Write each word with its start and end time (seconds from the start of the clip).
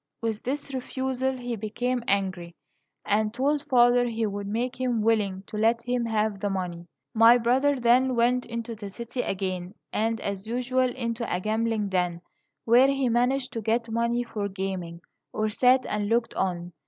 With 0.19 0.41
this 0.41 0.73
refusal 0.73 1.37
he 1.37 1.55
became 1.55 2.03
angry, 2.07 2.55
and 3.05 3.31
told 3.31 3.63
father 3.67 4.07
he 4.07 4.25
would 4.25 4.47
make 4.47 4.81
him 4.81 5.03
willing 5.03 5.43
to 5.45 5.57
let 5.57 5.83
him 5.83 6.05
have 6.07 6.39
the 6.39 6.49
money. 6.49 6.87
My 7.13 7.37
brother 7.37 7.75
then 7.75 8.15
went 8.15 8.47
into 8.47 8.73
the 8.73 8.89
city 8.89 9.21
again, 9.21 9.75
and, 9.93 10.19
as 10.19 10.47
usual, 10.47 10.89
into 10.89 11.23
a 11.31 11.39
gambling 11.39 11.89
den, 11.89 12.21
where 12.65 12.87
he 12.87 13.09
managed 13.09 13.53
to 13.53 13.61
get 13.61 13.91
money 13.91 14.23
for 14.23 14.49
gaming, 14.49 15.01
or 15.33 15.49
sat 15.49 15.85
and 15.85 16.09
looked 16.09 16.33
on. 16.33 16.73